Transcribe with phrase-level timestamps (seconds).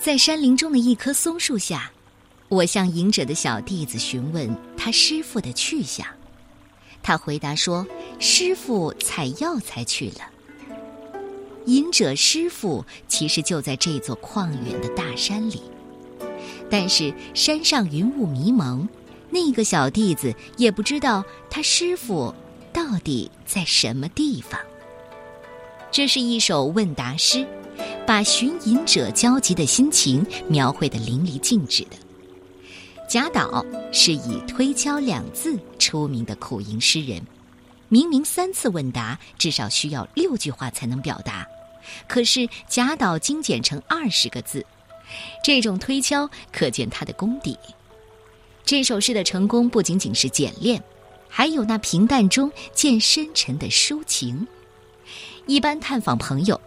[0.00, 1.90] 在山林中的一棵松树下，
[2.48, 6.06] 我向隐者的小弟子询问他师傅的去向。
[7.02, 7.84] 他回答说
[8.20, 10.20] ：“师傅采药才去了。”
[11.66, 15.62] 隐者师傅其实就在这座旷远的大山里，
[16.70, 18.88] 但是山上云雾迷蒙，
[19.30, 22.32] 那个小弟子也不知道他师傅
[22.72, 24.60] 到底在什么地方。
[25.90, 27.44] 这是一首问答诗。
[28.08, 31.96] 把寻隐者焦急的心情描绘得淋漓尽致的。
[33.06, 37.20] 贾岛是以推敲两字出名的苦吟诗人，
[37.90, 41.46] 明明三次问答至少需要六句话才能表达，
[42.08, 44.64] 可是贾岛精简成二十个字，
[45.44, 47.58] 这种推敲可见他的功底。
[48.64, 50.82] 这首诗的成功不仅仅是简练，
[51.28, 54.48] 还有那平淡中见深沉的抒情。
[55.44, 56.58] 一般探访朋友。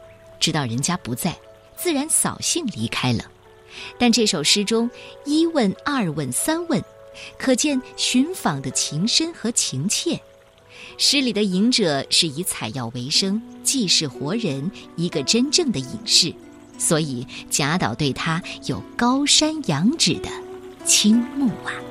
[0.42, 1.34] 知道人家不在，
[1.78, 3.24] 自然扫兴离开了。
[3.98, 4.90] 但这首诗中
[5.24, 6.84] 一问、二问、三问，
[7.38, 10.20] 可见寻访的情深和情切。
[10.98, 16.34] 诗里的隐者是以采药为生，既是活人，一个真正的隐士，
[16.78, 20.30] 所以贾岛对他有高山仰止的
[20.84, 21.91] 倾慕啊。